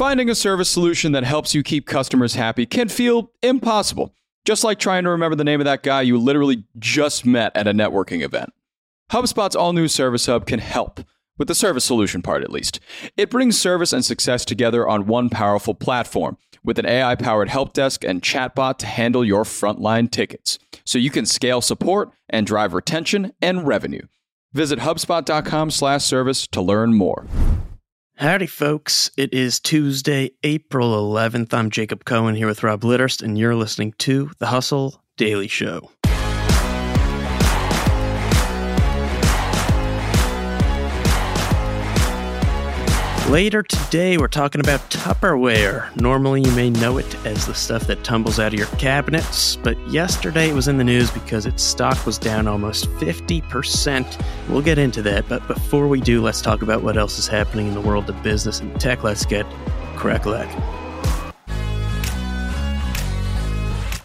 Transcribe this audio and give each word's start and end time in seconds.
Finding 0.00 0.30
a 0.30 0.34
service 0.34 0.70
solution 0.70 1.12
that 1.12 1.24
helps 1.24 1.54
you 1.54 1.62
keep 1.62 1.86
customers 1.86 2.34
happy 2.34 2.64
can 2.64 2.88
feel 2.88 3.32
impossible, 3.42 4.14
just 4.46 4.64
like 4.64 4.78
trying 4.78 5.04
to 5.04 5.10
remember 5.10 5.36
the 5.36 5.44
name 5.44 5.60
of 5.60 5.66
that 5.66 5.82
guy 5.82 6.00
you 6.00 6.16
literally 6.16 6.64
just 6.78 7.26
met 7.26 7.54
at 7.54 7.68
a 7.68 7.74
networking 7.74 8.22
event. 8.22 8.50
HubSpot's 9.12 9.54
all 9.54 9.74
new 9.74 9.88
Service 9.88 10.24
Hub 10.24 10.46
can 10.46 10.58
help, 10.58 11.00
with 11.36 11.48
the 11.48 11.54
service 11.54 11.84
solution 11.84 12.22
part 12.22 12.42
at 12.42 12.50
least. 12.50 12.80
It 13.18 13.28
brings 13.28 13.60
service 13.60 13.92
and 13.92 14.02
success 14.02 14.46
together 14.46 14.88
on 14.88 15.06
one 15.06 15.28
powerful 15.28 15.74
platform 15.74 16.38
with 16.64 16.78
an 16.78 16.86
AI 16.86 17.14
powered 17.14 17.50
help 17.50 17.74
desk 17.74 18.02
and 18.02 18.22
chatbot 18.22 18.78
to 18.78 18.86
handle 18.86 19.22
your 19.22 19.44
frontline 19.44 20.10
tickets, 20.10 20.58
so 20.82 20.96
you 20.96 21.10
can 21.10 21.26
scale 21.26 21.60
support 21.60 22.10
and 22.26 22.46
drive 22.46 22.72
retention 22.72 23.34
and 23.42 23.66
revenue. 23.66 24.06
Visit 24.54 24.78
HubSpot.com/service 24.78 26.46
to 26.46 26.62
learn 26.62 26.94
more. 26.94 27.26
Howdy, 28.20 28.48
folks. 28.48 29.10
It 29.16 29.32
is 29.32 29.58
Tuesday, 29.58 30.32
April 30.42 30.90
11th. 30.90 31.54
I'm 31.54 31.70
Jacob 31.70 32.04
Cohen 32.04 32.34
here 32.34 32.46
with 32.46 32.62
Rob 32.62 32.82
Litterst, 32.82 33.22
and 33.22 33.38
you're 33.38 33.54
listening 33.54 33.94
to 34.00 34.30
The 34.36 34.48
Hustle 34.48 35.02
Daily 35.16 35.48
Show. 35.48 35.90
Later 43.30 43.62
today, 43.62 44.18
we're 44.18 44.26
talking 44.26 44.60
about 44.60 44.80
Tupperware. 44.90 45.94
Normally, 45.94 46.42
you 46.42 46.50
may 46.50 46.68
know 46.68 46.98
it 46.98 47.14
as 47.24 47.46
the 47.46 47.54
stuff 47.54 47.86
that 47.86 48.02
tumbles 48.02 48.40
out 48.40 48.52
of 48.52 48.58
your 48.58 48.66
cabinets, 48.76 49.54
but 49.54 49.78
yesterday 49.88 50.50
it 50.50 50.52
was 50.52 50.66
in 50.66 50.78
the 50.78 50.82
news 50.82 51.12
because 51.12 51.46
its 51.46 51.62
stock 51.62 52.04
was 52.04 52.18
down 52.18 52.48
almost 52.48 52.86
50%. 52.94 54.24
We'll 54.48 54.62
get 54.62 54.78
into 54.78 55.00
that, 55.02 55.28
but 55.28 55.46
before 55.46 55.86
we 55.86 56.00
do, 56.00 56.20
let's 56.20 56.42
talk 56.42 56.62
about 56.62 56.82
what 56.82 56.96
else 56.96 57.20
is 57.20 57.28
happening 57.28 57.68
in 57.68 57.74
the 57.74 57.80
world 57.80 58.10
of 58.10 58.20
business 58.24 58.58
and 58.58 58.80
tech. 58.80 59.04
Let's 59.04 59.24
get 59.24 59.46
crackalack. 59.94 60.50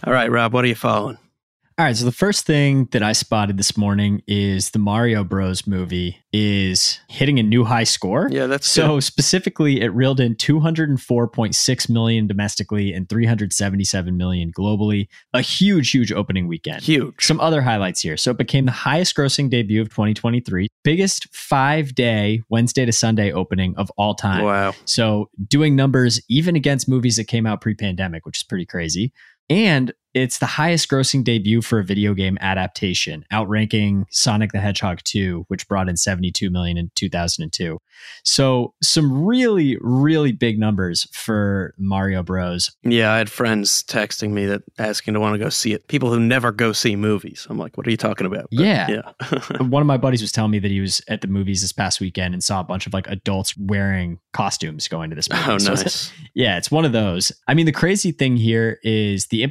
All 0.04 0.12
right, 0.12 0.30
Rob, 0.30 0.52
what 0.52 0.64
are 0.64 0.68
you 0.68 0.76
following? 0.76 1.18
All 1.78 1.84
right, 1.84 1.94
so 1.94 2.06
the 2.06 2.12
first 2.12 2.46
thing 2.46 2.88
that 2.92 3.02
I 3.02 3.12
spotted 3.12 3.58
this 3.58 3.76
morning 3.76 4.22
is 4.26 4.70
the 4.70 4.78
Mario 4.78 5.22
Bros 5.22 5.66
movie 5.66 6.16
is 6.32 6.98
hitting 7.10 7.38
a 7.38 7.42
new 7.42 7.64
high 7.64 7.84
score. 7.84 8.30
Yeah, 8.32 8.46
that's 8.46 8.66
so 8.66 8.94
good. 8.94 9.02
specifically 9.02 9.82
it 9.82 9.88
reeled 9.88 10.18
in 10.18 10.36
204.6 10.36 11.90
million 11.90 12.26
domestically 12.26 12.94
and 12.94 13.06
377 13.06 14.16
million 14.16 14.52
globally. 14.52 15.08
A 15.34 15.42
huge 15.42 15.90
huge 15.90 16.10
opening 16.12 16.48
weekend. 16.48 16.80
huge. 16.80 17.22
Some 17.22 17.40
other 17.40 17.60
highlights 17.60 18.00
here. 18.00 18.16
So 18.16 18.30
it 18.30 18.38
became 18.38 18.64
the 18.64 18.72
highest 18.72 19.14
grossing 19.14 19.50
debut 19.50 19.82
of 19.82 19.90
2023, 19.90 20.68
biggest 20.82 21.30
5-day 21.30 22.40
Wednesday 22.48 22.86
to 22.86 22.92
Sunday 22.92 23.32
opening 23.32 23.76
of 23.76 23.92
all 23.98 24.14
time. 24.14 24.44
Wow. 24.44 24.72
So 24.86 25.28
doing 25.46 25.76
numbers 25.76 26.22
even 26.30 26.56
against 26.56 26.88
movies 26.88 27.16
that 27.16 27.24
came 27.24 27.44
out 27.44 27.60
pre-pandemic, 27.60 28.24
which 28.24 28.38
is 28.38 28.44
pretty 28.44 28.64
crazy. 28.64 29.12
And 29.50 29.92
it's 30.16 30.38
the 30.38 30.46
highest 30.46 30.88
grossing 30.88 31.22
debut 31.22 31.60
for 31.60 31.78
a 31.78 31.84
video 31.84 32.14
game 32.14 32.38
adaptation, 32.40 33.24
outranking 33.30 34.06
Sonic 34.10 34.52
the 34.52 34.60
Hedgehog 34.60 35.00
2, 35.04 35.44
which 35.48 35.68
brought 35.68 35.90
in 35.90 35.96
72 35.98 36.48
million 36.48 36.78
in 36.78 36.90
2002. 36.94 37.78
So 38.24 38.74
some 38.82 39.24
really, 39.26 39.76
really 39.80 40.32
big 40.32 40.58
numbers 40.58 41.06
for 41.12 41.74
Mario 41.78 42.22
Bros. 42.22 42.74
Yeah, 42.82 43.12
I 43.12 43.18
had 43.18 43.30
friends 43.30 43.82
texting 43.82 44.30
me 44.30 44.46
that 44.46 44.62
asking 44.78 45.14
to 45.14 45.20
want 45.20 45.34
to 45.34 45.38
go 45.38 45.50
see 45.50 45.72
it. 45.74 45.86
People 45.88 46.10
who 46.12 46.18
never 46.20 46.50
go 46.50 46.72
see 46.72 46.96
movies. 46.96 47.46
I'm 47.50 47.58
like, 47.58 47.76
what 47.76 47.86
are 47.86 47.90
you 47.90 47.96
talking 47.98 48.26
about? 48.26 48.48
But, 48.50 48.60
Yeah. 48.60 48.88
Yeah. 48.88 49.38
One 49.60 49.82
of 49.82 49.86
my 49.86 49.96
buddies 49.98 50.22
was 50.22 50.32
telling 50.32 50.50
me 50.50 50.58
that 50.60 50.70
he 50.70 50.80
was 50.80 51.02
at 51.08 51.20
the 51.20 51.28
movies 51.28 51.60
this 51.60 51.72
past 51.72 52.00
weekend 52.00 52.32
and 52.34 52.42
saw 52.42 52.60
a 52.60 52.64
bunch 52.64 52.86
of 52.86 52.94
like 52.94 53.06
adults 53.08 53.54
wearing 53.58 54.18
costumes 54.32 54.88
going 54.88 55.10
to 55.10 55.16
this 55.16 55.28
movie. 55.30 55.42
oh, 55.46 55.58
So 55.58 55.72
it's- 55.72 55.84
nice. 55.84 56.12
Yeah, 56.34 56.58
it's 56.58 56.70
one 56.70 56.84
of 56.84 56.92
those. 56.92 57.32
I 57.48 57.54
mean, 57.54 57.64
the 57.64 57.72
crazy 57.72 58.12
thing 58.12 58.36
here 58.36 58.78
is 58.82 59.28
the 59.28 59.42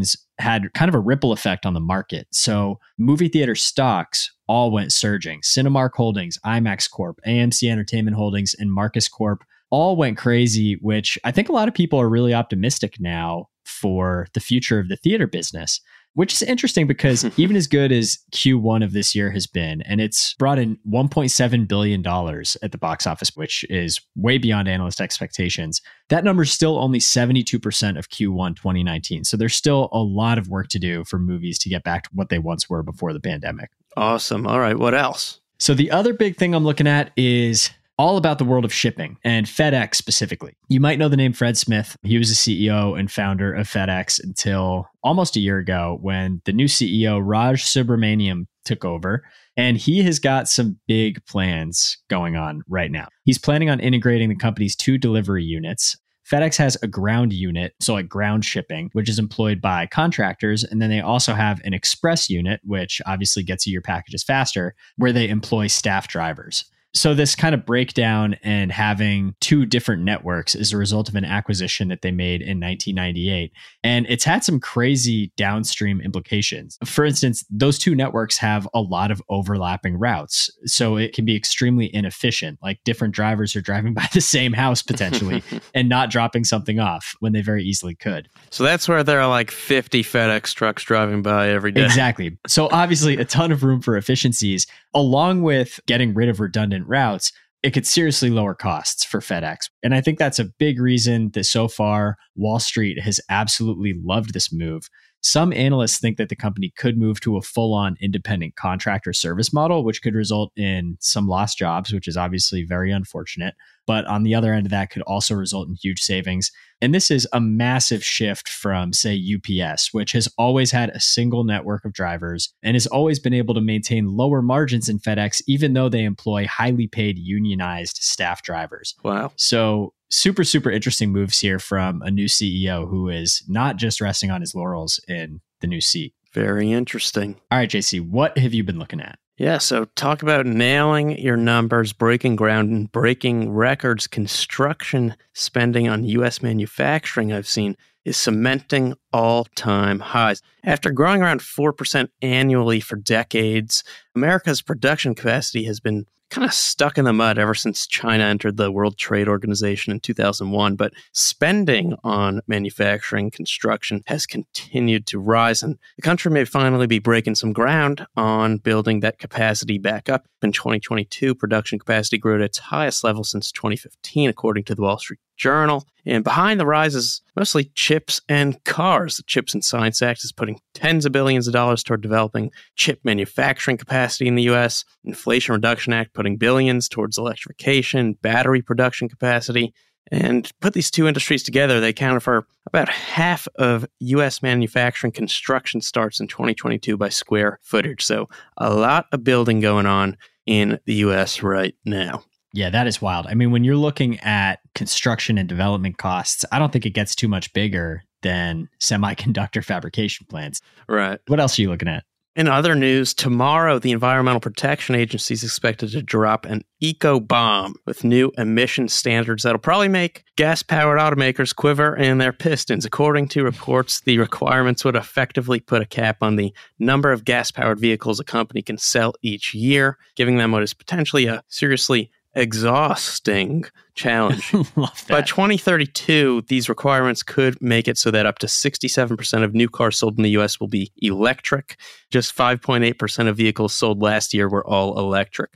implications 0.00 0.26
had 0.38 0.72
kind 0.72 0.88
of 0.88 0.94
a 0.94 1.00
ripple 1.00 1.32
effect 1.32 1.66
on 1.66 1.74
the 1.74 1.80
market. 1.80 2.26
So, 2.30 2.78
movie 2.98 3.28
theater 3.28 3.54
stocks 3.54 4.30
all 4.48 4.70
went 4.70 4.92
surging. 4.92 5.40
Cinemark 5.42 5.90
Holdings, 5.94 6.38
IMAX 6.44 6.90
Corp, 6.90 7.20
AMC 7.26 7.70
Entertainment 7.70 8.16
Holdings, 8.16 8.54
and 8.58 8.72
Marcus 8.72 9.08
Corp 9.08 9.44
all 9.70 9.96
went 9.96 10.18
crazy, 10.18 10.74
which 10.80 11.18
I 11.24 11.30
think 11.30 11.48
a 11.48 11.52
lot 11.52 11.68
of 11.68 11.74
people 11.74 12.00
are 12.00 12.08
really 12.08 12.34
optimistic 12.34 13.00
now 13.00 13.48
for 13.64 14.26
the 14.34 14.40
future 14.40 14.78
of 14.78 14.88
the 14.88 14.96
theater 14.96 15.26
business. 15.26 15.80
Which 16.14 16.32
is 16.32 16.42
interesting 16.42 16.88
because 16.88 17.24
even 17.38 17.54
as 17.54 17.68
good 17.68 17.92
as 17.92 18.18
Q1 18.32 18.82
of 18.82 18.92
this 18.92 19.14
year 19.14 19.30
has 19.30 19.46
been, 19.46 19.80
and 19.82 20.00
it's 20.00 20.34
brought 20.34 20.58
in 20.58 20.76
$1.7 20.92 21.68
billion 21.68 22.04
at 22.04 22.72
the 22.72 22.78
box 22.78 23.06
office, 23.06 23.30
which 23.36 23.64
is 23.70 24.00
way 24.16 24.36
beyond 24.36 24.66
analyst 24.66 25.00
expectations 25.00 25.80
that 26.10 26.24
number 26.24 26.42
is 26.42 26.50
still 26.50 26.78
only 26.78 26.98
72% 26.98 27.98
of 27.98 28.10
Q1 28.10 28.56
2019. 28.56 29.24
So 29.24 29.36
there's 29.36 29.54
still 29.54 29.88
a 29.92 30.00
lot 30.00 30.38
of 30.38 30.48
work 30.48 30.68
to 30.68 30.78
do 30.78 31.04
for 31.04 31.18
movies 31.18 31.58
to 31.60 31.68
get 31.68 31.84
back 31.84 32.04
to 32.04 32.10
what 32.12 32.28
they 32.28 32.38
once 32.38 32.68
were 32.68 32.82
before 32.82 33.12
the 33.12 33.20
pandemic. 33.20 33.70
Awesome. 33.96 34.46
All 34.46 34.60
right. 34.60 34.78
What 34.78 34.94
else? 34.94 35.40
So 35.58 35.72
the 35.72 35.90
other 35.90 36.12
big 36.12 36.36
thing 36.36 36.54
I'm 36.54 36.64
looking 36.64 36.88
at 36.88 37.12
is 37.16 37.70
all 38.00 38.16
about 38.16 38.38
the 38.38 38.44
world 38.46 38.64
of 38.64 38.72
shipping 38.72 39.18
and 39.24 39.44
FedEx 39.44 39.94
specifically. 39.94 40.56
You 40.68 40.80
might 40.80 40.98
know 40.98 41.10
the 41.10 41.18
name 41.18 41.34
Fred 41.34 41.58
Smith. 41.58 41.98
He 42.02 42.16
was 42.16 42.30
the 42.30 42.34
CEO 42.64 42.98
and 42.98 43.12
founder 43.12 43.52
of 43.52 43.68
FedEx 43.68 44.18
until 44.24 44.86
almost 45.04 45.36
a 45.36 45.40
year 45.40 45.58
ago 45.58 45.98
when 46.00 46.40
the 46.46 46.52
new 46.54 46.64
CEO, 46.64 47.20
Raj 47.22 47.62
Subramaniam, 47.62 48.46
took 48.64 48.86
over. 48.86 49.22
And 49.54 49.76
he 49.76 50.02
has 50.02 50.18
got 50.18 50.48
some 50.48 50.78
big 50.88 51.22
plans 51.26 51.98
going 52.08 52.36
on 52.36 52.62
right 52.70 52.90
now. 52.90 53.08
He's 53.24 53.36
planning 53.36 53.68
on 53.68 53.80
integrating 53.80 54.30
the 54.30 54.34
company's 54.34 54.74
two 54.74 54.96
delivery 54.96 55.44
units. 55.44 55.94
FedEx 56.32 56.56
has 56.56 56.78
a 56.82 56.88
ground 56.88 57.34
unit, 57.34 57.74
so 57.80 57.92
like 57.92 58.08
ground 58.08 58.46
shipping, 58.46 58.88
which 58.94 59.10
is 59.10 59.18
employed 59.18 59.60
by 59.60 59.86
contractors. 59.86 60.64
And 60.64 60.80
then 60.80 60.88
they 60.88 61.00
also 61.02 61.34
have 61.34 61.60
an 61.64 61.74
express 61.74 62.30
unit, 62.30 62.60
which 62.64 63.02
obviously 63.04 63.42
gets 63.42 63.66
you 63.66 63.74
your 63.74 63.82
packages 63.82 64.24
faster, 64.24 64.74
where 64.96 65.12
they 65.12 65.28
employ 65.28 65.66
staff 65.66 66.08
drivers. 66.08 66.64
So, 66.92 67.14
this 67.14 67.34
kind 67.34 67.54
of 67.54 67.64
breakdown 67.64 68.36
and 68.42 68.72
having 68.72 69.34
two 69.40 69.64
different 69.64 70.02
networks 70.02 70.54
is 70.54 70.72
a 70.72 70.76
result 70.76 71.08
of 71.08 71.14
an 71.14 71.24
acquisition 71.24 71.88
that 71.88 72.02
they 72.02 72.10
made 72.10 72.42
in 72.42 72.58
1998. 72.60 73.52
And 73.84 74.06
it's 74.08 74.24
had 74.24 74.42
some 74.42 74.58
crazy 74.58 75.32
downstream 75.36 76.00
implications. 76.00 76.78
For 76.84 77.04
instance, 77.04 77.44
those 77.50 77.78
two 77.78 77.94
networks 77.94 78.38
have 78.38 78.68
a 78.74 78.80
lot 78.80 79.10
of 79.10 79.22
overlapping 79.28 79.98
routes. 79.98 80.50
So, 80.64 80.96
it 80.96 81.12
can 81.12 81.24
be 81.24 81.36
extremely 81.36 81.94
inefficient. 81.94 82.58
Like 82.62 82.80
different 82.84 83.14
drivers 83.14 83.54
are 83.54 83.60
driving 83.60 83.94
by 84.00 84.08
the 84.12 84.20
same 84.20 84.52
house 84.52 84.82
potentially 84.82 85.42
and 85.74 85.88
not 85.88 86.10
dropping 86.10 86.44
something 86.44 86.80
off 86.80 87.14
when 87.20 87.32
they 87.32 87.40
very 87.40 87.64
easily 87.64 87.94
could. 87.94 88.28
So 88.50 88.64
that's 88.64 88.88
where 88.88 89.04
there 89.04 89.20
are 89.20 89.28
like 89.28 89.50
50 89.50 90.02
FedEx 90.02 90.54
trucks 90.54 90.82
driving 90.82 91.22
by 91.22 91.50
every 91.50 91.72
day. 91.72 91.84
Exactly. 91.84 92.36
So 92.46 92.68
obviously 92.72 93.16
a 93.16 93.24
ton 93.24 93.52
of 93.52 93.62
room 93.62 93.80
for 93.80 93.96
efficiencies 93.96 94.66
along 94.94 95.42
with 95.42 95.78
getting 95.86 96.14
rid 96.14 96.28
of 96.28 96.40
redundant 96.40 96.79
routes. 96.88 97.32
It 97.62 97.70
could 97.70 97.86
seriously 97.86 98.30
lower 98.30 98.54
costs 98.54 99.04
for 99.04 99.20
FedEx. 99.20 99.68
And 99.82 99.94
I 99.94 100.00
think 100.00 100.18
that's 100.18 100.38
a 100.38 100.48
big 100.58 100.80
reason 100.80 101.30
that 101.34 101.44
so 101.44 101.68
far 101.68 102.16
Wall 102.34 102.58
Street 102.58 103.00
has 103.00 103.20
absolutely 103.28 103.94
loved 104.02 104.32
this 104.32 104.52
move. 104.52 104.88
Some 105.22 105.52
analysts 105.52 105.98
think 105.98 106.16
that 106.16 106.30
the 106.30 106.36
company 106.36 106.72
could 106.76 106.96
move 106.96 107.20
to 107.20 107.36
a 107.36 107.42
full 107.42 107.74
on 107.74 107.96
independent 108.00 108.56
contractor 108.56 109.12
service 109.12 109.52
model, 109.52 109.84
which 109.84 110.02
could 110.02 110.14
result 110.14 110.50
in 110.56 110.96
some 111.00 111.28
lost 111.28 111.58
jobs, 111.58 111.92
which 111.92 112.08
is 112.08 112.16
obviously 112.16 112.64
very 112.64 112.90
unfortunate. 112.90 113.54
But 113.86 114.06
on 114.06 114.22
the 114.22 114.34
other 114.34 114.54
end 114.54 114.66
of 114.66 114.70
that, 114.70 114.90
could 114.90 115.02
also 115.02 115.34
result 115.34 115.68
in 115.68 115.74
huge 115.74 116.00
savings. 116.00 116.50
And 116.80 116.94
this 116.94 117.10
is 117.10 117.26
a 117.32 117.40
massive 117.40 118.04
shift 118.04 118.48
from, 118.48 118.92
say, 118.92 119.20
UPS, 119.20 119.92
which 119.92 120.12
has 120.12 120.28
always 120.38 120.70
had 120.70 120.90
a 120.90 121.00
single 121.00 121.44
network 121.44 121.84
of 121.84 121.92
drivers 121.92 122.54
and 122.62 122.74
has 122.74 122.86
always 122.86 123.18
been 123.18 123.34
able 123.34 123.54
to 123.54 123.60
maintain 123.60 124.16
lower 124.16 124.42
margins 124.42 124.88
in 124.88 125.00
FedEx, 125.00 125.42
even 125.46 125.72
though 125.72 125.88
they 125.88 126.04
employ 126.04 126.46
highly 126.46 126.86
paid 126.86 127.18
unionized 127.18 127.98
staff 127.98 128.42
drivers. 128.42 128.94
Wow. 129.02 129.32
So, 129.36 129.92
super, 130.10 130.44
super 130.44 130.70
interesting 130.70 131.10
moves 131.10 131.40
here 131.40 131.58
from 131.58 132.02
a 132.02 132.10
new 132.10 132.26
CEO 132.26 132.88
who 132.88 133.08
is 133.08 133.42
not 133.48 133.76
just 133.76 134.00
resting 134.00 134.30
on 134.30 134.40
his 134.40 134.54
laurels 134.54 135.00
in 135.08 135.40
the 135.60 135.66
new 135.66 135.80
seat. 135.80 136.14
Very 136.32 136.70
interesting. 136.70 137.40
All 137.50 137.58
right, 137.58 137.68
JC, 137.68 138.00
what 138.00 138.36
have 138.38 138.54
you 138.54 138.62
been 138.62 138.78
looking 138.78 139.00
at? 139.00 139.18
Yeah, 139.36 139.56
so 139.56 139.86
talk 139.96 140.22
about 140.22 140.44
nailing 140.44 141.18
your 141.18 141.36
numbers, 141.38 141.94
breaking 141.94 142.36
ground, 142.36 142.70
and 142.70 142.92
breaking 142.92 143.50
records. 143.50 144.06
Construction 144.06 145.16
spending 145.32 145.88
on 145.88 146.04
U.S. 146.04 146.42
manufacturing, 146.42 147.32
I've 147.32 147.48
seen, 147.48 147.74
is 148.04 148.18
cementing 148.18 148.94
all 149.14 149.46
time 149.56 150.00
highs. 150.00 150.42
After 150.62 150.90
growing 150.90 151.22
around 151.22 151.40
4% 151.40 152.08
annually 152.20 152.80
for 152.80 152.96
decades, 152.96 153.82
America's 154.14 154.60
production 154.60 155.14
capacity 155.14 155.64
has 155.64 155.80
been 155.80 156.04
kind 156.30 156.44
of 156.44 156.54
stuck 156.54 156.96
in 156.96 157.04
the 157.04 157.12
mud 157.12 157.38
ever 157.38 157.54
since 157.54 157.86
China 157.86 158.24
entered 158.24 158.56
the 158.56 158.70
World 158.70 158.96
Trade 158.96 159.28
Organization 159.28 159.92
in 159.92 160.00
2001. 160.00 160.76
But 160.76 160.92
spending 161.12 161.94
on 162.04 162.40
manufacturing 162.46 163.30
construction 163.30 164.02
has 164.06 164.26
continued 164.26 165.06
to 165.08 165.18
rise, 165.18 165.62
and 165.62 165.78
the 165.96 166.02
country 166.02 166.30
may 166.30 166.44
finally 166.44 166.86
be 166.86 166.98
breaking 166.98 167.34
some 167.34 167.52
ground 167.52 168.06
on 168.16 168.58
building 168.58 169.00
that 169.00 169.18
capacity 169.18 169.78
back 169.78 170.08
up. 170.08 170.26
In 170.42 170.52
2022, 170.52 171.34
production 171.34 171.78
capacity 171.78 172.16
grew 172.16 172.36
at 172.36 172.40
its 172.40 172.58
highest 172.58 173.04
level 173.04 173.24
since 173.24 173.52
2015, 173.52 174.30
according 174.30 174.64
to 174.64 174.74
the 174.74 174.82
Wall 174.82 174.98
Street 174.98 175.20
Journal. 175.40 175.86
And 176.04 176.22
behind 176.22 176.60
the 176.60 176.66
rise 176.66 176.94
is 176.94 177.22
mostly 177.34 177.70
chips 177.74 178.20
and 178.28 178.62
cars. 178.64 179.16
The 179.16 179.22
Chips 179.22 179.54
and 179.54 179.64
Science 179.64 180.02
Act 180.02 180.22
is 180.22 180.32
putting 180.32 180.60
tens 180.74 181.06
of 181.06 181.12
billions 181.12 181.46
of 181.46 181.54
dollars 181.54 181.82
toward 181.82 182.02
developing 182.02 182.50
chip 182.76 183.00
manufacturing 183.04 183.78
capacity 183.78 184.28
in 184.28 184.34
the 184.34 184.42
U.S. 184.44 184.84
Inflation 185.04 185.54
Reduction 185.54 185.92
Act 185.94 186.12
putting 186.12 186.36
billions 186.36 186.88
towards 186.88 187.16
electrification, 187.16 188.14
battery 188.20 188.60
production 188.60 189.08
capacity. 189.08 189.72
And 190.12 190.50
put 190.60 190.74
these 190.74 190.90
two 190.90 191.06
industries 191.06 191.42
together, 191.42 191.80
they 191.80 191.90
accounted 191.90 192.22
for 192.22 192.46
about 192.66 192.88
half 192.88 193.48
of 193.56 193.86
U.S. 194.00 194.42
manufacturing 194.42 195.12
construction 195.12 195.80
starts 195.80 196.20
in 196.20 196.26
2022 196.26 196.96
by 196.96 197.08
square 197.08 197.60
footage. 197.62 198.04
So 198.04 198.28
a 198.58 198.74
lot 198.74 199.06
of 199.12 199.24
building 199.24 199.60
going 199.60 199.86
on 199.86 200.16
in 200.46 200.80
the 200.84 200.94
U.S. 200.94 201.42
right 201.42 201.74
now. 201.84 202.24
Yeah, 202.52 202.70
that 202.70 202.86
is 202.88 203.00
wild. 203.00 203.26
I 203.28 203.34
mean, 203.34 203.52
when 203.52 203.62
you're 203.62 203.76
looking 203.76 204.18
at 204.20 204.59
construction 204.74 205.38
and 205.38 205.48
development 205.48 205.98
costs, 205.98 206.44
I 206.52 206.58
don't 206.58 206.72
think 206.72 206.86
it 206.86 206.90
gets 206.90 207.14
too 207.14 207.28
much 207.28 207.52
bigger 207.52 208.04
than 208.22 208.68
semiconductor 208.80 209.64
fabrication 209.64 210.26
plants. 210.28 210.60
Right. 210.88 211.18
What 211.26 211.40
else 211.40 211.58
are 211.58 211.62
you 211.62 211.70
looking 211.70 211.88
at? 211.88 212.04
In 212.36 212.46
other 212.46 212.76
news, 212.76 213.12
tomorrow 213.12 213.80
the 213.80 213.90
Environmental 213.90 214.40
Protection 214.40 214.94
Agency 214.94 215.34
is 215.34 215.42
expected 215.42 215.90
to 215.90 216.02
drop 216.02 216.46
an 216.46 216.62
eco 216.78 217.18
bomb 217.18 217.74
with 217.86 218.04
new 218.04 218.30
emission 218.38 218.86
standards 218.86 219.42
that'll 219.42 219.58
probably 219.58 219.88
make 219.88 220.22
gas 220.36 220.62
powered 220.62 221.00
automakers 221.00 221.54
quiver 221.54 221.96
in 221.96 222.18
their 222.18 222.32
pistons. 222.32 222.84
According 222.84 223.28
to 223.28 223.42
reports, 223.42 224.00
the 224.02 224.18
requirements 224.18 224.84
would 224.84 224.94
effectively 224.94 225.58
put 225.58 225.82
a 225.82 225.86
cap 225.86 226.18
on 226.22 226.36
the 226.36 226.54
number 226.78 227.10
of 227.10 227.24
gas 227.24 227.50
powered 227.50 227.80
vehicles 227.80 228.20
a 228.20 228.24
company 228.24 228.62
can 228.62 228.78
sell 228.78 229.12
each 229.22 229.52
year, 229.52 229.98
giving 230.14 230.36
them 230.36 230.52
what 230.52 230.62
is 230.62 230.72
potentially 230.72 231.26
a 231.26 231.42
seriously 231.48 232.12
exhausting 232.34 233.64
challenge. 233.94 234.52
By 235.08 235.22
2032, 235.22 236.44
these 236.48 236.68
requirements 236.68 237.22
could 237.22 237.60
make 237.60 237.88
it 237.88 237.98
so 237.98 238.10
that 238.10 238.26
up 238.26 238.38
to 238.38 238.46
67% 238.46 239.44
of 239.44 239.54
new 239.54 239.68
cars 239.68 239.98
sold 239.98 240.16
in 240.16 240.22
the 240.22 240.30
US 240.30 240.60
will 240.60 240.68
be 240.68 240.92
electric. 240.98 241.76
Just 242.10 242.36
5.8% 242.36 243.28
of 243.28 243.36
vehicles 243.36 243.74
sold 243.74 244.00
last 244.00 244.32
year 244.32 244.48
were 244.48 244.66
all 244.66 244.98
electric. 244.98 245.50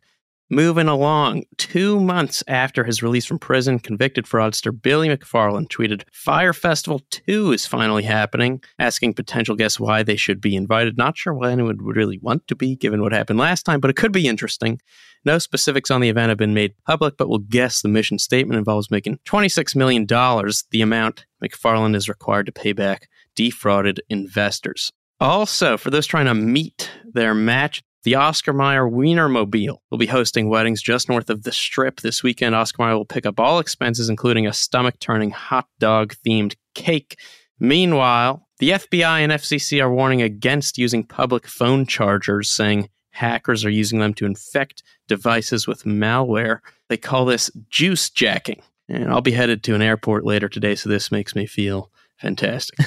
Moving 0.54 0.86
along, 0.86 1.46
two 1.56 1.98
months 1.98 2.44
after 2.46 2.84
his 2.84 3.02
release 3.02 3.26
from 3.26 3.40
prison, 3.40 3.80
convicted 3.80 4.24
fraudster 4.24 4.70
Billy 4.70 5.08
McFarland 5.08 5.66
tweeted, 5.66 6.04
Fyre 6.12 6.52
Festival 6.52 7.00
2 7.10 7.50
is 7.50 7.66
finally 7.66 8.04
happening, 8.04 8.62
asking 8.78 9.14
potential 9.14 9.56
guests 9.56 9.80
why 9.80 10.04
they 10.04 10.14
should 10.14 10.40
be 10.40 10.54
invited. 10.54 10.96
Not 10.96 11.18
sure 11.18 11.34
why 11.34 11.50
anyone 11.50 11.84
would 11.84 11.96
really 11.96 12.20
want 12.22 12.46
to 12.46 12.54
be, 12.54 12.76
given 12.76 13.02
what 13.02 13.10
happened 13.10 13.40
last 13.40 13.64
time, 13.64 13.80
but 13.80 13.90
it 13.90 13.96
could 13.96 14.12
be 14.12 14.28
interesting. 14.28 14.78
No 15.24 15.40
specifics 15.40 15.90
on 15.90 16.00
the 16.00 16.08
event 16.08 16.28
have 16.28 16.38
been 16.38 16.54
made 16.54 16.74
public, 16.86 17.16
but 17.16 17.28
we'll 17.28 17.38
guess 17.40 17.82
the 17.82 17.88
mission 17.88 18.20
statement 18.20 18.56
involves 18.56 18.92
making 18.92 19.18
$26 19.26 19.74
million, 19.74 20.06
the 20.06 20.82
amount 20.82 21.26
McFarland 21.42 21.96
is 21.96 22.08
required 22.08 22.46
to 22.46 22.52
pay 22.52 22.72
back 22.72 23.08
defrauded 23.34 24.00
investors. 24.08 24.92
Also, 25.18 25.76
for 25.76 25.90
those 25.90 26.06
trying 26.06 26.26
to 26.26 26.34
meet 26.34 26.92
their 27.12 27.34
match, 27.34 27.82
the 28.04 28.14
Oscar 28.14 28.52
Mayer 28.52 28.88
Wienermobile 28.88 29.78
will 29.90 29.98
be 29.98 30.06
hosting 30.06 30.48
weddings 30.48 30.82
just 30.82 31.08
north 31.08 31.30
of 31.30 31.42
the 31.42 31.52
Strip 31.52 32.02
this 32.02 32.22
weekend. 32.22 32.54
Oscar 32.54 32.84
Mayer 32.84 32.96
will 32.96 33.06
pick 33.06 33.24
up 33.24 33.40
all 33.40 33.58
expenses, 33.58 34.10
including 34.10 34.46
a 34.46 34.52
stomach 34.52 34.98
turning 35.00 35.30
hot 35.30 35.66
dog 35.78 36.14
themed 36.24 36.54
cake. 36.74 37.18
Meanwhile, 37.58 38.46
the 38.58 38.70
FBI 38.70 39.20
and 39.20 39.32
FCC 39.32 39.82
are 39.82 39.92
warning 39.92 40.20
against 40.20 40.76
using 40.76 41.02
public 41.04 41.46
phone 41.46 41.86
chargers, 41.86 42.50
saying 42.50 42.90
hackers 43.10 43.64
are 43.64 43.70
using 43.70 44.00
them 44.00 44.12
to 44.14 44.26
infect 44.26 44.82
devices 45.08 45.66
with 45.66 45.84
malware. 45.84 46.60
They 46.88 46.98
call 46.98 47.24
this 47.24 47.50
juice 47.70 48.10
jacking. 48.10 48.60
And 48.86 49.10
I'll 49.10 49.22
be 49.22 49.32
headed 49.32 49.62
to 49.64 49.74
an 49.74 49.80
airport 49.80 50.26
later 50.26 50.50
today, 50.50 50.74
so 50.74 50.90
this 50.90 51.10
makes 51.10 51.34
me 51.34 51.46
feel 51.46 51.90
fantastic. 52.18 52.78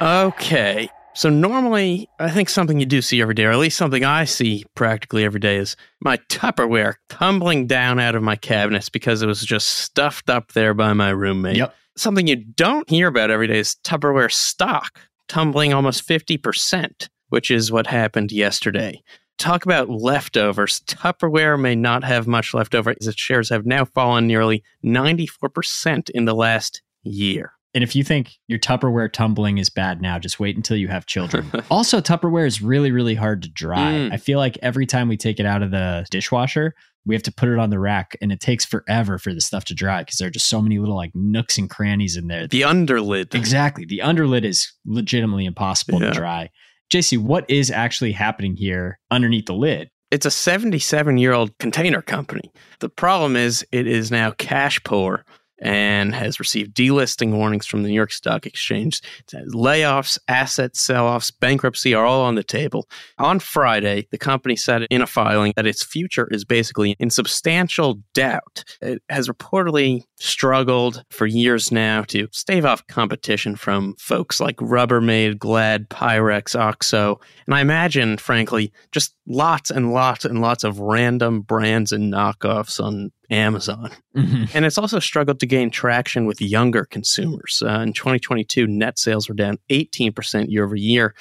okay. 0.00 0.88
So 1.16 1.30
normally, 1.30 2.08
I 2.18 2.30
think 2.30 2.48
something 2.48 2.80
you 2.80 2.86
do 2.86 3.00
see 3.00 3.22
every 3.22 3.34
day, 3.34 3.44
or 3.44 3.52
at 3.52 3.58
least 3.58 3.78
something 3.78 4.04
I 4.04 4.24
see 4.24 4.64
practically 4.74 5.24
every 5.24 5.38
day, 5.38 5.56
is 5.56 5.76
my 6.00 6.16
Tupperware 6.28 6.94
tumbling 7.08 7.68
down 7.68 8.00
out 8.00 8.16
of 8.16 8.22
my 8.22 8.34
cabinets 8.34 8.88
because 8.88 9.22
it 9.22 9.26
was 9.26 9.44
just 9.44 9.68
stuffed 9.68 10.28
up 10.28 10.52
there 10.52 10.74
by 10.74 10.92
my 10.92 11.10
roommate. 11.10 11.56
Yep. 11.56 11.74
Something 11.96 12.26
you 12.26 12.36
don't 12.36 12.88
hear 12.90 13.06
about 13.06 13.30
every 13.30 13.46
day 13.46 13.60
is 13.60 13.76
Tupperware 13.84 14.32
stock 14.32 14.98
tumbling 15.28 15.72
almost 15.72 16.06
50%, 16.06 17.08
which 17.28 17.50
is 17.50 17.70
what 17.70 17.86
happened 17.86 18.32
yesterday. 18.32 19.00
Talk 19.38 19.64
about 19.64 19.88
leftovers. 19.88 20.80
Tupperware 20.80 21.60
may 21.60 21.74
not 21.74 22.04
have 22.04 22.26
much 22.26 22.54
left 22.54 22.74
over 22.74 22.94
as 23.00 23.06
its 23.06 23.20
shares 23.20 23.50
have 23.50 23.66
now 23.66 23.84
fallen 23.84 24.26
nearly 24.26 24.62
94% 24.84 26.10
in 26.10 26.24
the 26.24 26.34
last 26.34 26.82
year. 27.02 27.53
And 27.74 27.82
if 27.82 27.96
you 27.96 28.04
think 28.04 28.34
your 28.46 28.58
Tupperware 28.58 29.12
tumbling 29.12 29.58
is 29.58 29.68
bad 29.68 30.00
now, 30.00 30.18
just 30.18 30.38
wait 30.38 30.56
until 30.56 30.76
you 30.76 30.88
have 30.88 31.06
children. 31.06 31.50
also, 31.70 32.00
Tupperware 32.00 32.46
is 32.46 32.62
really, 32.62 32.92
really 32.92 33.16
hard 33.16 33.42
to 33.42 33.48
dry. 33.50 33.92
Mm. 33.92 34.12
I 34.12 34.16
feel 34.16 34.38
like 34.38 34.56
every 34.62 34.86
time 34.86 35.08
we 35.08 35.16
take 35.16 35.40
it 35.40 35.46
out 35.46 35.62
of 35.62 35.72
the 35.72 36.06
dishwasher, 36.10 36.74
we 37.04 37.14
have 37.14 37.22
to 37.24 37.32
put 37.32 37.48
it 37.48 37.58
on 37.58 37.70
the 37.70 37.78
rack 37.78 38.16
and 38.22 38.32
it 38.32 38.40
takes 38.40 38.64
forever 38.64 39.18
for 39.18 39.34
the 39.34 39.40
stuff 39.40 39.64
to 39.66 39.74
dry 39.74 40.02
because 40.02 40.18
there 40.18 40.28
are 40.28 40.30
just 40.30 40.48
so 40.48 40.62
many 40.62 40.78
little 40.78 40.96
like 40.96 41.10
nooks 41.14 41.58
and 41.58 41.68
crannies 41.68 42.16
in 42.16 42.28
there. 42.28 42.46
The 42.46 42.64
underlid. 42.64 43.34
Exactly. 43.34 43.84
The 43.84 44.00
underlid 44.02 44.44
is 44.44 44.72
legitimately 44.86 45.44
impossible 45.44 46.00
Yeah. 46.00 46.08
to 46.08 46.14
dry. 46.14 46.50
JC, 46.92 47.18
what 47.18 47.44
is 47.50 47.70
actually 47.70 48.12
happening 48.12 48.56
here 48.56 49.00
underneath 49.10 49.46
the 49.46 49.54
lid? 49.54 49.90
It's 50.10 50.26
a 50.26 50.30
77 50.30 51.18
year 51.18 51.32
old 51.32 51.58
container 51.58 52.00
company. 52.00 52.52
The 52.78 52.88
problem 52.88 53.36
is 53.36 53.66
it 53.72 53.86
is 53.88 54.10
now 54.12 54.30
cash 54.30 54.82
poor 54.84 55.24
and 55.60 56.14
has 56.14 56.38
received 56.38 56.76
delisting 56.76 57.32
warnings 57.32 57.66
from 57.66 57.82
the 57.82 57.88
New 57.88 57.94
York 57.94 58.12
Stock 58.12 58.46
Exchange. 58.46 59.00
Layoffs, 59.54 60.18
asset 60.28 60.76
sell 60.76 61.06
offs, 61.06 61.30
bankruptcy 61.30 61.94
are 61.94 62.04
all 62.04 62.22
on 62.22 62.34
the 62.34 62.42
table. 62.42 62.88
On 63.18 63.38
Friday, 63.38 64.06
the 64.10 64.18
company 64.18 64.56
said 64.56 64.86
in 64.90 65.02
a 65.02 65.06
filing 65.06 65.52
that 65.56 65.66
its 65.66 65.84
future 65.84 66.28
is 66.30 66.44
basically 66.44 66.96
in 66.98 67.10
substantial 67.10 68.00
doubt. 68.14 68.64
It 68.80 69.02
has 69.08 69.28
reportedly 69.28 70.02
struggled 70.16 71.04
for 71.10 71.26
years 71.26 71.70
now 71.70 72.02
to 72.02 72.28
stave 72.32 72.64
off 72.64 72.86
competition 72.86 73.56
from 73.56 73.94
folks 73.98 74.40
like 74.40 74.56
Rubbermaid, 74.56 75.38
Glad, 75.38 75.88
Pyrex, 75.90 76.58
Oxo, 76.58 77.20
and 77.46 77.54
I 77.54 77.60
imagine, 77.60 78.16
frankly, 78.16 78.72
just 78.92 79.14
lots 79.26 79.70
and 79.70 79.92
lots 79.92 80.24
and 80.24 80.40
lots 80.40 80.64
of 80.64 80.80
random 80.80 81.40
brands 81.40 81.92
and 81.92 82.12
knockoffs 82.12 82.82
on 82.82 83.10
Amazon. 83.30 83.90
And 84.54 84.64
it's 84.64 84.78
also 84.78 84.98
struggled 84.98 85.40
to 85.40 85.46
gain 85.46 85.70
traction 85.70 86.26
with 86.26 86.40
younger 86.40 86.84
consumers. 86.84 87.62
Uh, 87.64 87.80
in 87.80 87.92
2022, 87.92 88.66
net 88.66 88.98
sales 88.98 89.28
were 89.28 89.34
down 89.34 89.58
18% 89.70 90.50
year 90.50 90.64
over 90.64 90.76
year. 90.76 91.14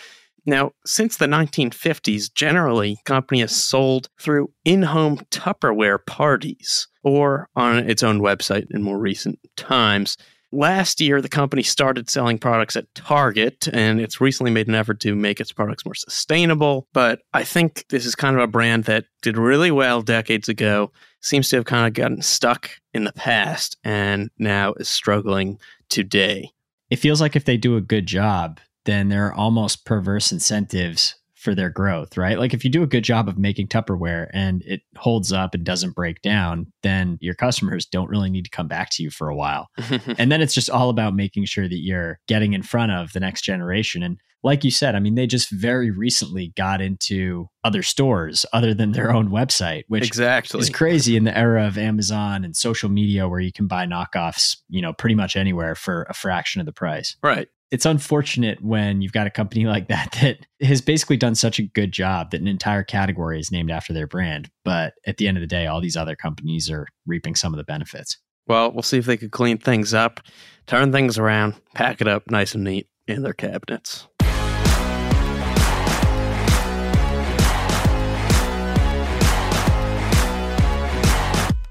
Now, 0.45 0.71
since 0.85 1.17
the 1.17 1.25
1950s, 1.25 2.33
generally, 2.33 2.97
company 3.05 3.39
has 3.39 3.55
sold 3.55 4.09
through 4.19 4.51
in-home 4.65 5.19
Tupperware 5.31 6.05
parties 6.05 6.87
or 7.01 7.47
on 7.55 7.89
its 7.89 8.03
own 8.03 8.19
website 8.19 8.67
in 8.71 8.83
more 8.83 8.99
recent 8.99 9.39
times. 9.55 10.17
Last 10.55 11.01
year, 11.01 11.19
the 11.19 11.29
company 11.29 11.63
started 11.63 12.11
selling 12.11 12.37
products 12.37 12.75
at 12.75 12.93
Target, 12.93 13.67
and 13.73 13.99
it's 13.99 14.21
recently 14.21 14.51
made 14.51 14.67
an 14.67 14.75
effort 14.75 14.99
to 14.99 15.15
make 15.15 15.41
its 15.41 15.51
products 15.51 15.83
more 15.83 15.95
sustainable. 15.95 16.87
But 16.93 17.21
I 17.33 17.43
think 17.43 17.85
this 17.89 18.05
is 18.05 18.13
kind 18.13 18.35
of 18.35 18.43
a 18.43 18.47
brand 18.47 18.83
that 18.83 19.05
did 19.23 19.35
really 19.35 19.71
well 19.71 20.03
decades 20.03 20.47
ago, 20.47 20.91
seems 21.23 21.49
to 21.49 21.55
have 21.55 21.65
kind 21.65 21.87
of 21.87 21.93
gotten 21.95 22.21
stuck 22.21 22.69
in 22.93 23.03
the 23.03 23.13
past, 23.13 23.77
and 23.83 24.29
now 24.37 24.73
is 24.73 24.87
struggling 24.87 25.57
today. 25.89 26.51
it 26.91 26.97
feels 26.97 27.19
like 27.19 27.35
if 27.35 27.45
they 27.45 27.57
do 27.57 27.75
a 27.75 27.81
good 27.81 28.05
job, 28.05 28.59
then 28.85 29.09
there 29.09 29.25
are 29.25 29.33
almost 29.33 29.85
perverse 29.85 30.31
incentives 30.31 31.15
for 31.43 31.53
their 31.53 31.69
growth, 31.69 32.17
right? 32.17 32.39
Like 32.39 32.53
if 32.53 32.63
you 32.63 32.71
do 32.71 32.83
a 32.83 32.87
good 32.87 33.03
job 33.03 33.27
of 33.27 33.37
making 33.37 33.67
Tupperware 33.67 34.29
and 34.33 34.63
it 34.63 34.81
holds 34.95 35.33
up 35.33 35.53
and 35.53 35.63
doesn't 35.63 35.93
break 35.93 36.21
down, 36.21 36.71
then 36.83 37.17
your 37.19 37.35
customers 37.35 37.85
don't 37.85 38.09
really 38.09 38.29
need 38.29 38.45
to 38.45 38.49
come 38.49 38.67
back 38.67 38.89
to 38.91 39.03
you 39.03 39.09
for 39.09 39.27
a 39.27 39.35
while. 39.35 39.67
and 40.17 40.31
then 40.31 40.41
it's 40.41 40.53
just 40.53 40.69
all 40.69 40.89
about 40.89 41.15
making 41.15 41.45
sure 41.45 41.67
that 41.67 41.81
you're 41.81 42.19
getting 42.27 42.53
in 42.53 42.63
front 42.63 42.93
of 42.93 43.11
the 43.11 43.19
next 43.19 43.41
generation. 43.41 44.01
And 44.01 44.19
like 44.41 44.63
you 44.63 44.71
said, 44.71 44.95
I 44.95 44.99
mean, 44.99 45.15
they 45.15 45.27
just 45.27 45.49
very 45.49 45.91
recently 45.91 46.53
got 46.55 46.81
into 46.81 47.49
other 47.63 47.81
stores 47.81 48.45
other 48.53 48.73
than 48.73 48.91
their 48.91 49.11
own 49.13 49.29
website, 49.29 49.83
which 49.87 50.05
exactly. 50.05 50.59
is 50.59 50.69
crazy 50.69 51.15
in 51.15 51.23
the 51.23 51.37
era 51.37 51.65
of 51.67 51.77
Amazon 51.77 52.43
and 52.43 52.55
social 52.55 52.89
media 52.89 53.27
where 53.27 53.39
you 53.39 53.53
can 53.53 53.67
buy 53.67 53.85
knockoffs, 53.85 54.57
you 54.69 54.81
know, 54.81 54.93
pretty 54.93 55.15
much 55.15 55.35
anywhere 55.35 55.75
for 55.75 56.05
a 56.09 56.13
fraction 56.13 56.59
of 56.61 56.65
the 56.65 56.73
price. 56.73 57.15
Right. 57.21 57.47
It's 57.73 57.87
unfortunate 57.87 58.63
when 58.63 59.01
you've 59.01 59.13
got 59.13 59.25
a 59.25 59.31
company 59.31 59.65
like 59.65 59.87
that 59.87 60.15
that 60.21 60.45
has 60.61 60.79
basically 60.79 61.17
done 61.17 61.33
such 61.33 61.57
a 61.57 61.63
good 61.63 61.91
job 61.91 62.29
that 62.29 62.39
an 62.39 62.47
entire 62.47 62.83
category 62.83 63.39
is 63.39 63.51
named 63.51 63.71
after 63.71 63.93
their 63.93 64.05
brand. 64.05 64.51
But 64.63 64.93
at 65.07 65.17
the 65.17 65.27
end 65.27 65.37
of 65.37 65.41
the 65.41 65.47
day, 65.47 65.65
all 65.65 65.81
these 65.81 65.97
other 65.97 66.15
companies 66.15 66.69
are 66.69 66.87
reaping 67.07 67.33
some 67.33 67.51
of 67.51 67.57
the 67.57 67.63
benefits. 67.63 68.19
Well, 68.45 68.71
we'll 68.71 68.83
see 68.83 68.99
if 68.99 69.05
they 69.05 69.17
could 69.17 69.31
clean 69.31 69.57
things 69.57 69.91
up, 69.91 70.19
turn 70.67 70.91
things 70.91 71.17
around, 71.17 71.55
pack 71.73 71.99
it 71.99 72.07
up 72.07 72.29
nice 72.29 72.53
and 72.53 72.63
neat 72.63 72.89
in 73.07 73.23
their 73.23 73.33
cabinets. 73.33 74.07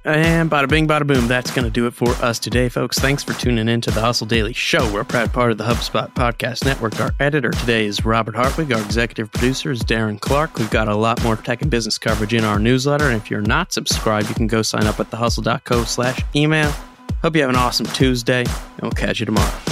And 0.04 0.50
bada 0.50 0.68
bing, 0.68 0.88
bada 0.88 1.06
boom. 1.06 1.28
That's 1.28 1.52
going 1.52 1.64
to 1.64 1.70
do 1.70 1.86
it 1.86 1.94
for 1.94 2.10
us 2.24 2.40
today, 2.40 2.68
folks. 2.68 2.98
Thanks 2.98 3.22
for 3.22 3.34
tuning 3.34 3.68
in 3.68 3.80
to 3.82 3.90
the 3.92 4.00
Hustle 4.00 4.26
Daily 4.26 4.52
Show. 4.52 4.92
We're 4.92 5.02
a 5.02 5.04
proud 5.04 5.32
part 5.32 5.52
of 5.52 5.58
the 5.58 5.64
HubSpot 5.64 6.12
Podcast 6.14 6.64
Network. 6.64 7.00
Our 7.00 7.14
editor 7.20 7.50
today 7.52 7.86
is 7.86 8.04
Robert 8.04 8.34
Hartwig. 8.34 8.72
Our 8.72 8.82
executive 8.82 9.30
producer 9.30 9.70
is 9.70 9.82
Darren 9.82 10.18
Clarke. 10.18 10.58
We've 10.58 10.70
got 10.70 10.88
a 10.88 10.96
lot 10.96 11.22
more 11.22 11.36
tech 11.36 11.62
and 11.62 11.70
business 11.70 11.98
coverage 11.98 12.34
in 12.34 12.42
our 12.42 12.58
newsletter. 12.58 13.06
And 13.06 13.16
if 13.16 13.30
you're 13.30 13.42
not 13.42 13.72
subscribed, 13.72 14.28
you 14.28 14.34
can 14.34 14.48
go 14.48 14.62
sign 14.62 14.86
up 14.86 14.98
at 14.98 15.10
thehustle.co 15.10 15.84
slash 15.84 16.20
email. 16.34 16.72
Hope 17.22 17.36
you 17.36 17.42
have 17.42 17.50
an 17.50 17.56
awesome 17.56 17.86
Tuesday, 17.86 18.40
and 18.40 18.82
we'll 18.82 18.90
catch 18.90 19.20
you 19.20 19.26
tomorrow. 19.26 19.71